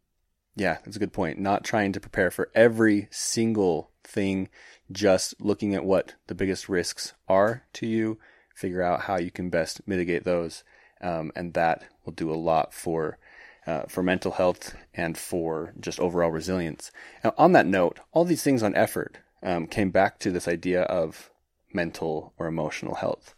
[0.57, 1.37] yeah, that's a good point.
[1.39, 4.49] Not trying to prepare for every single thing,
[4.91, 8.17] just looking at what the biggest risks are to you,
[8.55, 10.63] figure out how you can best mitigate those,
[10.99, 13.19] um, and that will do a lot for
[13.67, 16.91] uh, for mental health and for just overall resilience.
[17.23, 20.83] Now, on that note, all these things on effort um, came back to this idea
[20.83, 21.29] of
[21.71, 23.35] mental or emotional health,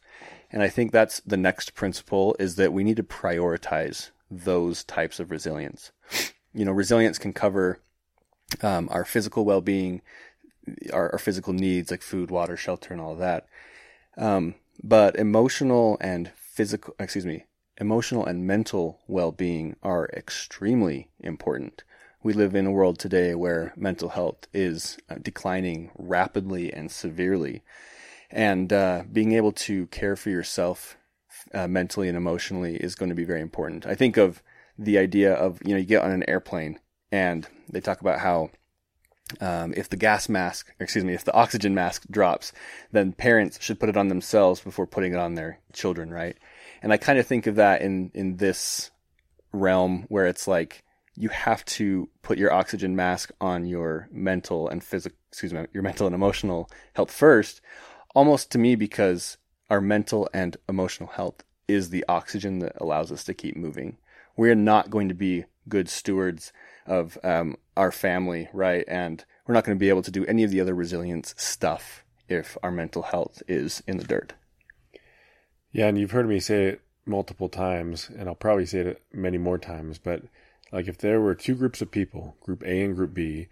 [0.51, 5.19] and I think that's the next principle is that we need to prioritize those types
[5.19, 5.91] of resilience
[6.53, 7.79] you know, resilience can cover
[8.61, 10.01] um, our physical well-being,
[10.91, 13.47] our, our physical needs like food, water, shelter, and all of that.
[14.17, 17.45] Um, but emotional and physical, excuse me,
[17.77, 21.83] emotional and mental well-being are extremely important.
[22.21, 27.63] We live in a world today where mental health is uh, declining rapidly and severely.
[28.29, 30.97] And uh, being able to care for yourself
[31.53, 33.85] uh, mentally and emotionally is going to be very important.
[33.85, 34.43] I think of
[34.79, 36.79] the idea of, you know, you get on an airplane
[37.11, 38.49] and they talk about how
[39.41, 42.51] um, if the gas mask, excuse me, if the oxygen mask drops,
[42.91, 46.37] then parents should put it on themselves before putting it on their children, right?
[46.81, 48.89] And I kind of think of that in in this
[49.51, 50.83] realm where it's like
[51.15, 55.83] you have to put your oxygen mask on your mental and physical, excuse me, your
[55.83, 57.61] mental and emotional health first,
[58.15, 59.37] almost to me because
[59.69, 63.97] our mental and emotional health is the oxygen that allows us to keep moving.
[64.39, 66.53] We're not going to be good stewards
[66.85, 68.85] of um, our family, right?
[68.87, 72.05] And we're not going to be able to do any of the other resilience stuff
[72.29, 74.35] if our mental health is in the dirt.
[75.73, 79.37] Yeah, and you've heard me say it multiple times, and I'll probably say it many
[79.37, 80.21] more times, but
[80.71, 83.49] like if there were two groups of people, group A and group B,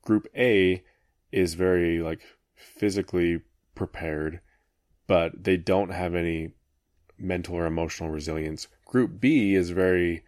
[0.00, 0.82] group A
[1.30, 2.22] is very like
[2.56, 3.42] physically
[3.74, 4.40] prepared,
[5.06, 6.52] but they don't have any
[7.18, 8.68] mental or emotional resilience.
[8.86, 10.24] Group B is very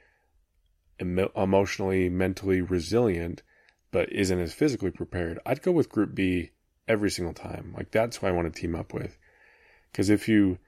[1.00, 3.42] emo- emotionally, mentally resilient,
[3.90, 5.38] but isn't as physically prepared.
[5.44, 6.50] I'd go with group B
[6.88, 7.74] every single time.
[7.76, 9.18] Like that's who I want to team up with.
[9.90, 10.58] Because if you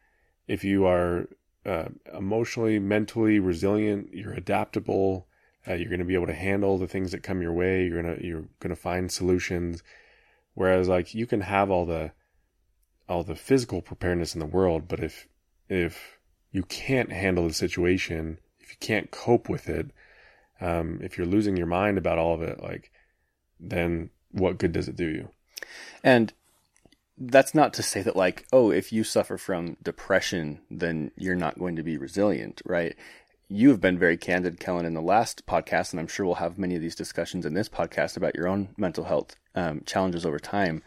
[0.46, 1.28] if you are
[1.64, 5.26] uh, emotionally, mentally resilient, you're adaptable.
[5.66, 7.86] Uh, you're going to be able to handle the things that come your way.
[7.86, 9.82] You're gonna you're gonna find solutions.
[10.54, 12.12] Whereas like you can have all the
[13.08, 15.26] all the physical preparedness in the world, but if
[15.68, 16.18] if
[16.52, 19.90] you can't handle the situation, if you can't cope with it,
[20.64, 22.90] um, if you're losing your mind about all of it, like,
[23.60, 25.28] then what good does it do you?
[26.02, 26.32] And
[27.18, 31.58] that's not to say that like, oh, if you suffer from depression, then you're not
[31.58, 32.96] going to be resilient, right?
[33.48, 36.58] You have been very candid, Kellan, in the last podcast, and I'm sure we'll have
[36.58, 40.38] many of these discussions in this podcast about your own mental health um, challenges over
[40.38, 40.82] time.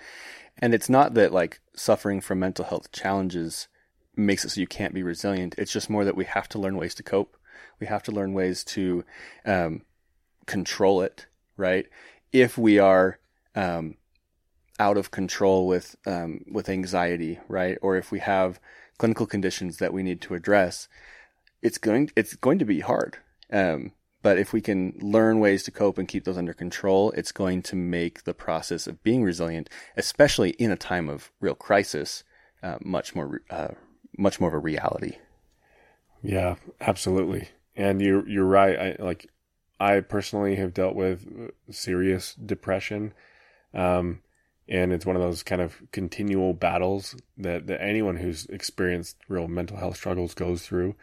[0.58, 3.68] And it's not that like suffering from mental health challenges
[4.16, 5.54] makes it so you can't be resilient.
[5.60, 7.37] It's just more that we have to learn ways to cope.
[7.80, 9.04] We have to learn ways to
[9.46, 9.82] um,
[10.46, 11.86] control it, right?
[12.32, 13.20] If we are
[13.56, 13.96] um,
[14.80, 18.60] out of control with um, with anxiety, right, or if we have
[18.98, 20.88] clinical conditions that we need to address,
[21.62, 23.18] it's going it's going to be hard.
[23.52, 27.32] Um, but if we can learn ways to cope and keep those under control, it's
[27.32, 32.24] going to make the process of being resilient, especially in a time of real crisis,
[32.62, 33.70] uh, much more uh,
[34.18, 35.18] much more of a reality.
[36.24, 37.50] Yeah, absolutely.
[37.78, 38.78] And you're you're right.
[38.78, 39.30] I like
[39.80, 43.14] I personally have dealt with serious depression.
[43.74, 44.22] Um,
[44.70, 49.48] and it's one of those kind of continual battles that, that anyone who's experienced real
[49.48, 50.96] mental health struggles goes through.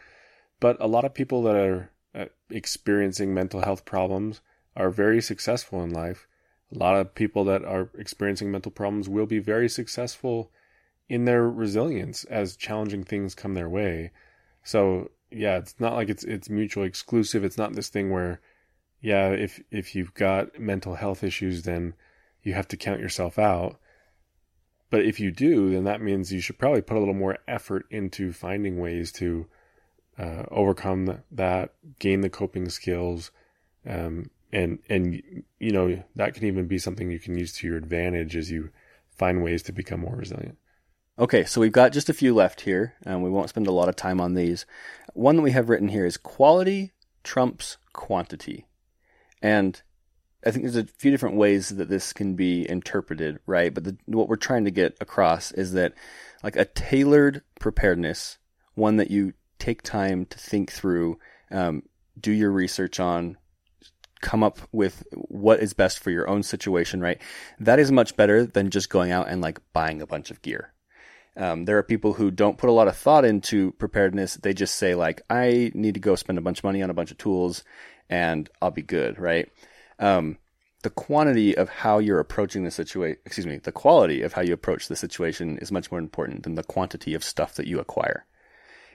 [0.59, 4.41] But a lot of people that are uh, experiencing mental health problems
[4.75, 6.27] are very successful in life.
[6.73, 10.51] A lot of people that are experiencing mental problems will be very successful
[11.07, 14.11] in their resilience as challenging things come their way.
[14.63, 17.43] So yeah, it's not like it's it's mutually exclusive.
[17.43, 18.41] It's not this thing where
[19.01, 21.93] yeah, if if you've got mental health issues then
[22.43, 23.79] you have to count yourself out.
[24.89, 27.85] But if you do, then that means you should probably put a little more effort
[27.89, 29.47] into finding ways to
[30.17, 33.31] uh, overcome that, gain the coping skills,
[33.85, 35.21] um, and and
[35.59, 38.69] you know that can even be something you can use to your advantage as you
[39.09, 40.57] find ways to become more resilient.
[41.17, 43.87] Okay, so we've got just a few left here, and we won't spend a lot
[43.87, 44.65] of time on these.
[45.13, 46.91] One that we have written here is quality
[47.23, 48.67] trumps quantity,
[49.41, 49.81] and
[50.45, 53.73] I think there's a few different ways that this can be interpreted, right?
[53.73, 55.93] But the, what we're trying to get across is that
[56.43, 58.37] like a tailored preparedness,
[58.73, 61.17] one that you take time to think through,
[61.49, 61.83] um,
[62.19, 63.37] do your research on,
[64.21, 67.21] come up with what is best for your own situation, right?
[67.57, 70.73] That is much better than just going out and like buying a bunch of gear.
[71.37, 74.35] Um, there are people who don't put a lot of thought into preparedness.
[74.35, 76.93] They just say like, I need to go spend a bunch of money on a
[76.93, 77.63] bunch of tools
[78.09, 79.49] and I'll be good, right?
[79.99, 80.37] Um,
[80.83, 84.53] the quantity of how you're approaching the situation, excuse me, the quality of how you
[84.53, 88.25] approach the situation is much more important than the quantity of stuff that you acquire.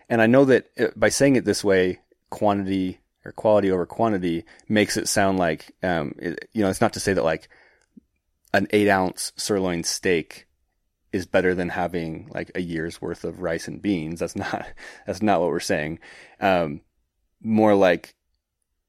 [0.08, 2.00] And I know that uh, by saying it this way,
[2.30, 6.92] quantity or quality over quantity makes it sound like, um, it, you know, it's not
[6.94, 7.48] to say that like
[8.54, 10.46] an eight ounce sirloin steak
[11.12, 14.20] is better than having like a year's worth of rice and beans.
[14.20, 14.66] That's not,
[15.06, 15.98] that's not what we're saying.
[16.40, 16.82] Um,
[17.42, 18.14] more like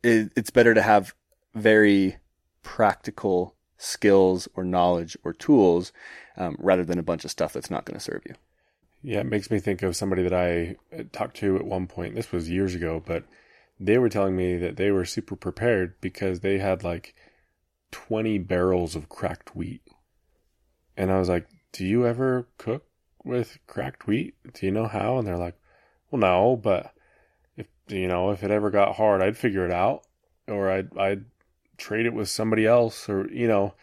[0.03, 1.13] it, it's better to have
[1.53, 2.17] very
[2.63, 5.91] practical skills or knowledge or tools
[6.37, 8.35] um, rather than a bunch of stuff that's not going to serve you.
[9.03, 12.13] Yeah, it makes me think of somebody that I uh, talked to at one point.
[12.13, 13.23] This was years ago, but
[13.79, 17.15] they were telling me that they were super prepared because they had like
[17.91, 19.81] 20 barrels of cracked wheat.
[20.95, 22.85] And I was like, Do you ever cook
[23.23, 24.35] with cracked wheat?
[24.53, 25.17] Do you know how?
[25.17, 25.57] And they're like,
[26.09, 26.93] Well, no, but
[27.55, 30.03] if, you know, if it ever got hard, I'd figure it out
[30.47, 31.25] or I'd, I'd
[31.77, 33.73] trade it with somebody else or, you know,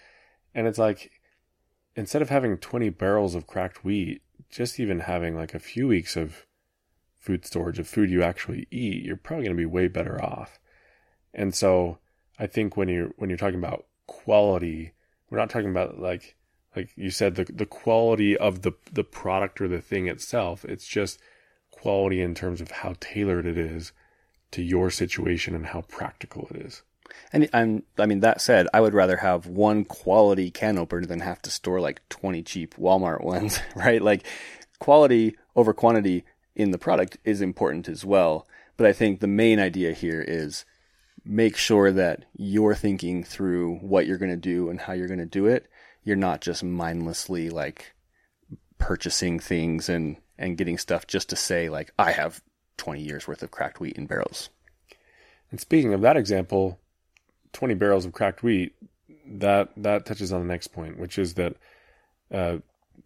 [0.55, 1.11] and it's like,
[1.97, 6.17] instead of having 20 barrels of cracked wheat, just even having like a few weeks
[6.17, 6.47] of
[7.19, 10.59] food storage of food you actually eat, you're probably going to be way better off.
[11.35, 11.99] And so
[12.39, 14.93] I think when you're when you're talking about quality,
[15.29, 16.37] we're not talking about like
[16.77, 20.65] like you said the the quality of the the product or the thing itself.
[20.65, 21.19] It's just
[21.71, 23.93] quality in terms of how tailored it is
[24.51, 26.83] to your situation and how practical it is.
[27.33, 31.21] And I'm, I mean, that said, I would rather have one quality can opener than
[31.21, 34.03] have to store like 20 cheap Walmart ones, right?
[34.03, 34.27] Like
[34.79, 38.47] quality over quantity in the product is important as well.
[38.77, 40.65] But I think the main idea here is
[41.25, 45.19] make sure that you're thinking through what you're going to do and how you're going
[45.19, 45.67] to do it.
[46.09, 47.93] You're not just mindlessly like
[48.79, 52.43] purchasing things and, and getting stuff just to say like, I have
[52.79, 54.49] 20 years worth of cracked wheat in barrels.
[55.51, 56.79] And speaking of that example,
[57.53, 58.75] 20 barrels of cracked wheat,
[59.27, 61.57] that that touches on the next point, which is that
[62.33, 62.57] uh,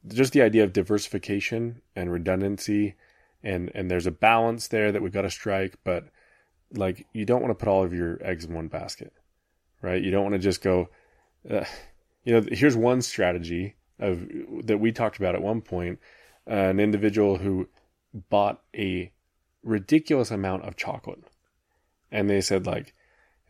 [0.06, 2.94] just the idea of diversification and redundancy,
[3.42, 6.04] and and there's a balance there that we've got to strike, but
[6.72, 9.12] like you don't want to put all of your eggs in one basket,
[9.80, 10.00] right?
[10.00, 10.90] You don't want to just go,
[11.50, 11.64] uh,
[12.24, 12.46] you know.
[12.50, 14.26] Here's one strategy of
[14.64, 15.98] that we talked about at one point.
[16.48, 17.68] Uh, an individual who
[18.28, 19.12] bought a
[19.62, 21.22] ridiculous amount of chocolate,
[22.10, 22.94] and they said like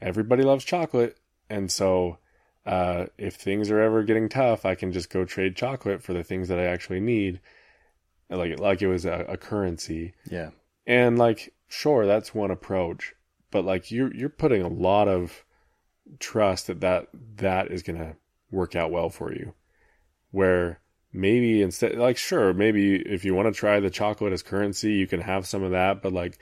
[0.01, 1.17] everybody loves chocolate,
[1.49, 2.19] and so
[2.67, 6.23] uh, if things are ever getting tough, I can just go trade chocolate for the
[6.23, 7.41] things that I actually need,
[8.31, 10.15] like like it was a, a currency.
[10.31, 10.51] Yeah,
[10.87, 13.15] and like sure, that's one approach,
[13.51, 15.45] but like you're you're putting a lot of
[16.19, 18.17] trust that that that is gonna
[18.53, 19.55] work out well for you,
[20.31, 20.81] where
[21.13, 25.07] maybe instead like sure maybe if you want to try the chocolate as currency you
[25.07, 26.39] can have some of that but like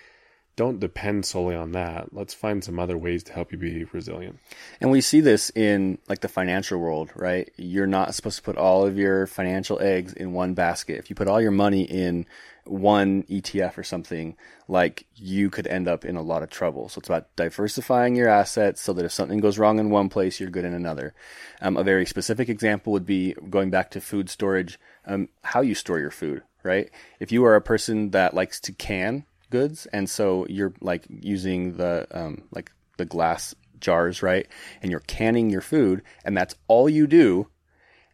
[0.60, 2.12] don't depend solely on that.
[2.12, 4.38] Let's find some other ways to help you be resilient.
[4.78, 7.50] And we see this in like the financial world, right?
[7.56, 10.98] You're not supposed to put all of your financial eggs in one basket.
[10.98, 12.26] If you put all your money in
[12.64, 14.36] one ETF or something,
[14.68, 16.88] like you could end up in a lot of trouble.
[16.88, 20.40] So it's about diversifying your assets so that if something goes wrong in one place,
[20.40, 21.14] you're good in another.
[21.60, 25.74] Um, a very specific example would be going back to food storage, um, how you
[25.74, 26.90] store your food, right?
[27.18, 31.76] If you are a person that likes to can goods, and so you're like using
[31.76, 34.46] the um, like the glass jars, right?
[34.82, 37.48] And you're canning your food, and that's all you do,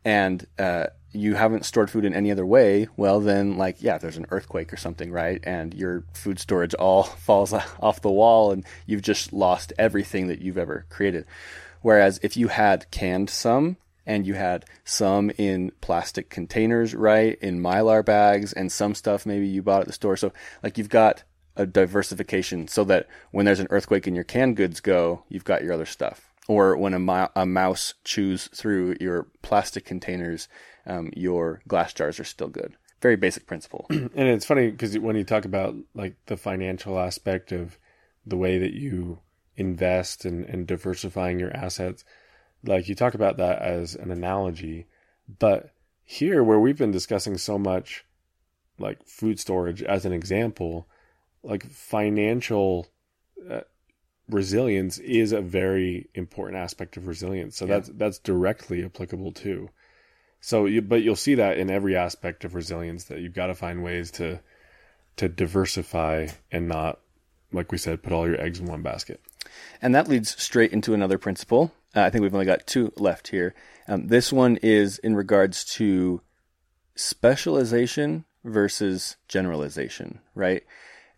[0.05, 0.86] and uh,
[1.17, 2.89] you haven't stored food in any other way.
[2.97, 5.41] Well, then, like, yeah, there's an earthquake or something, right?
[5.45, 10.41] And your food storage all falls off the wall, and you've just lost everything that
[10.41, 11.27] you've ever created.
[11.83, 17.61] Whereas if you had canned some and you had some in plastic containers, right, in
[17.61, 20.17] mylar bags, and some stuff maybe you bought at the store.
[20.17, 21.25] So like you've got
[21.57, 25.62] a diversification so that when there's an earthquake and your canned goods go, you've got
[25.62, 26.33] your other stuff.
[26.49, 30.49] Or when a, a mouse chews through your plastic containers,
[30.86, 32.76] um, your glass jars are still good.
[33.01, 33.86] Very basic principle.
[33.90, 37.78] and it's funny because when you talk about like the financial aspect of
[38.24, 39.18] the way that you
[39.57, 42.05] invest and, and diversifying your assets,
[42.64, 44.86] like you talk about that as an analogy,
[45.38, 45.70] but
[46.05, 48.05] here where we've been discussing so much
[48.78, 50.86] like food storage as an example,
[51.42, 52.86] like financial
[53.51, 53.61] uh,
[54.29, 57.57] resilience is a very important aspect of resilience.
[57.57, 57.74] So yeah.
[57.74, 59.70] that's that's directly applicable too.
[60.41, 63.55] So, you, but you'll see that in every aspect of resilience that you've got to
[63.55, 64.41] find ways to
[65.16, 67.01] to diversify and not,
[67.53, 69.20] like we said, put all your eggs in one basket.
[69.81, 73.29] And that leads straight into another principle uh, I think we've only got two left
[73.29, 73.55] here.
[73.89, 76.20] Um, this one is in regards to
[76.95, 80.62] specialization versus generalization, right?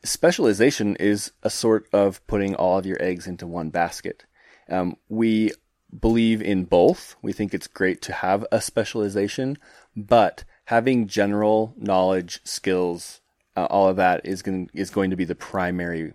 [0.04, 4.24] Specialization is a sort of putting all of your eggs into one basket.
[4.68, 5.52] Um, we
[5.98, 7.16] believe in both.
[7.22, 9.58] We think it's great to have a specialization,
[9.96, 13.20] but having general knowledge, skills,
[13.56, 16.12] uh, all of that is going is going to be the primary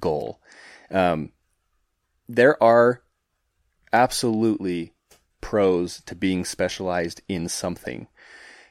[0.00, 0.40] goal.
[0.90, 1.30] Um,
[2.28, 3.02] there are
[3.92, 4.94] absolutely
[5.40, 8.08] pros to being specialized in something.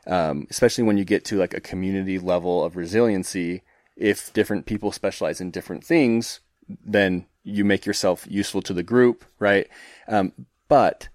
[0.08, 3.62] Um, especially when you get to like a community level of resiliency.
[3.96, 9.26] If different people specialize in different things, then you make yourself useful to the group,
[9.40, 9.68] right?
[10.08, 10.34] Um,
[10.68, 11.10] but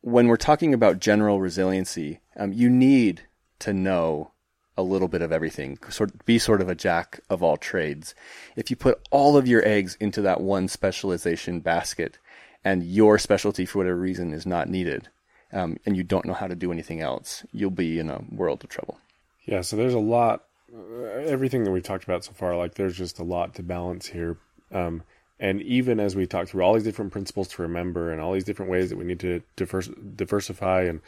[0.00, 3.22] when we're talking about general resiliency, um, you need
[3.60, 4.32] to know
[4.76, 8.14] a little bit of everything, sort be sort of a jack of all trades.
[8.56, 12.18] If you put all of your eggs into that one specialization basket,
[12.64, 15.08] and your specialty for whatever reason is not needed,
[15.52, 18.64] um, and you don't know how to do anything else, you'll be in a world
[18.64, 18.98] of trouble.
[19.44, 20.44] Yeah, so there's a lot.
[20.74, 24.38] Everything that we've talked about so far, like there's just a lot to balance here.
[24.72, 25.02] Um,
[25.38, 28.44] and even as we talk through all these different principles to remember and all these
[28.44, 31.00] different ways that we need to divers- diversify, and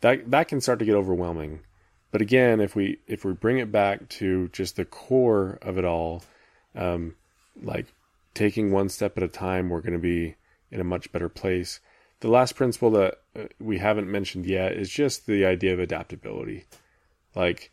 [0.00, 1.60] that that can start to get overwhelming.
[2.10, 5.84] But again, if we if we bring it back to just the core of it
[5.84, 6.22] all,
[6.74, 7.16] um,
[7.60, 7.86] like
[8.34, 10.36] taking one step at a time, we're going to be
[10.70, 11.80] in a much better place.
[12.20, 16.64] The last principle that uh, we haven't mentioned yet is just the idea of adaptability.
[17.34, 17.70] Like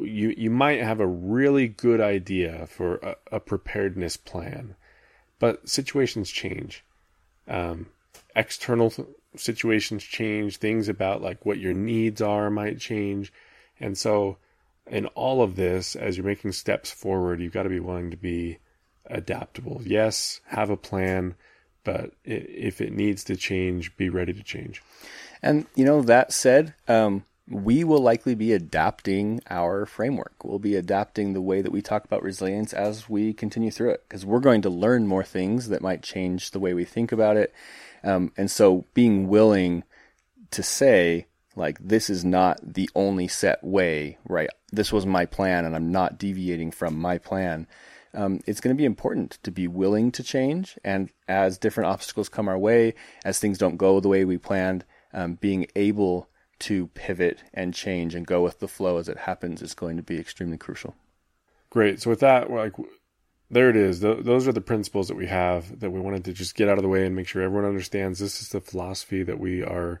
[0.00, 4.76] you you might have a really good idea for a, a preparedness plan,
[5.38, 6.84] but situations change.
[7.46, 7.86] Um,
[8.36, 8.92] external
[9.36, 10.58] situations change.
[10.58, 13.32] Things about like what your needs are might change,
[13.80, 14.38] and so
[14.90, 18.16] in all of this, as you're making steps forward, you've got to be willing to
[18.16, 18.58] be
[19.06, 19.80] adaptable.
[19.84, 21.34] Yes, have a plan,
[21.84, 24.82] but if it needs to change, be ready to change.
[25.42, 30.44] And you know that said, um, we will likely be adapting our framework.
[30.44, 34.04] We'll be adapting the way that we talk about resilience as we continue through it
[34.06, 37.36] because we're going to learn more things that might change the way we think about
[37.36, 37.54] it.
[38.04, 39.84] Um, and so being willing
[40.50, 41.26] to say,
[41.56, 44.50] like, this is not the only set way, right?
[44.70, 47.66] This was my plan and I'm not deviating from my plan.
[48.14, 50.78] Um, it's going to be important to be willing to change.
[50.84, 52.94] And as different obstacles come our way,
[53.24, 54.84] as things don't go the way we planned,
[55.14, 56.28] um, being able
[56.60, 60.02] to pivot and change and go with the flow as it happens is going to
[60.02, 60.94] be extremely crucial.
[61.70, 62.00] Great.
[62.00, 62.74] So with that, like
[63.50, 64.00] there it is.
[64.00, 66.78] Th- those are the principles that we have that we wanted to just get out
[66.78, 68.18] of the way and make sure everyone understands.
[68.18, 70.00] This is the philosophy that we are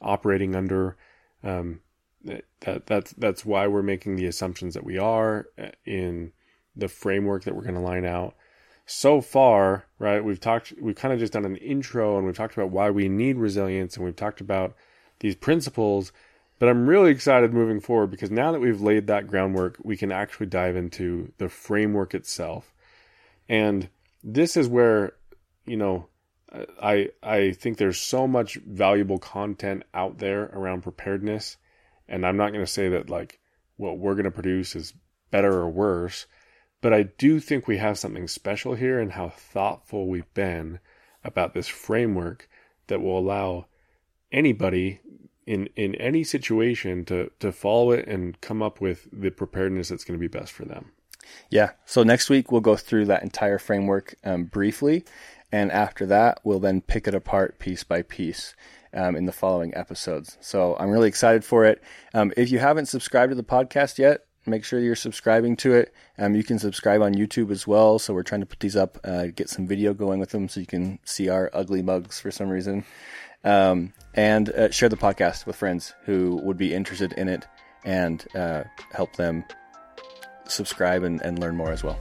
[0.00, 0.96] operating under.
[1.42, 1.80] Um,
[2.24, 6.32] that that's that's why we're making the assumptions that we are uh, in
[6.76, 8.34] the framework that we're going to line out.
[8.86, 10.24] So far, right?
[10.24, 10.74] We've talked.
[10.80, 13.96] We've kind of just done an intro and we've talked about why we need resilience
[13.96, 14.74] and we've talked about
[15.22, 16.12] these principles.
[16.58, 20.12] But I'm really excited moving forward because now that we've laid that groundwork, we can
[20.12, 22.72] actually dive into the framework itself.
[23.48, 23.88] And
[24.22, 25.14] this is where,
[25.64, 26.06] you know,
[26.80, 31.56] I I think there's so much valuable content out there around preparedness,
[32.08, 33.40] and I'm not going to say that like
[33.76, 34.92] what we're going to produce is
[35.30, 36.26] better or worse,
[36.80, 40.78] but I do think we have something special here in how thoughtful we've been
[41.24, 42.48] about this framework
[42.88, 43.66] that will allow
[44.32, 45.00] anybody
[45.46, 50.04] in in any situation to to follow it and come up with the preparedness that's
[50.04, 50.92] going to be best for them.
[51.50, 51.72] Yeah.
[51.84, 55.04] So next week we'll go through that entire framework um, briefly,
[55.50, 58.54] and after that we'll then pick it apart piece by piece.
[58.94, 60.36] Um, in the following episodes.
[60.42, 61.82] So I'm really excited for it.
[62.12, 65.94] Um, if you haven't subscribed to the podcast yet, make sure you're subscribing to it.
[66.18, 67.98] Um, you can subscribe on YouTube as well.
[67.98, 70.60] So we're trying to put these up, uh, get some video going with them so
[70.60, 72.84] you can see our ugly mugs for some reason
[73.44, 77.46] um, and uh, share the podcast with friends who would be interested in it
[77.84, 79.44] and uh, help them
[80.46, 81.98] subscribe and, and learn more as well.